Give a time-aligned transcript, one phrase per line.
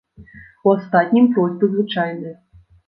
[0.69, 2.37] У астатнім просьбы звычайныя.